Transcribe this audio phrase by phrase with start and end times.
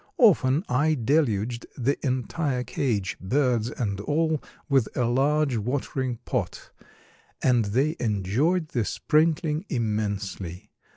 [0.17, 6.71] Often I deluged the entire cage, birds and all, with a large watering pot,
[7.43, 10.71] and they enjoyed the sprinkling immensely.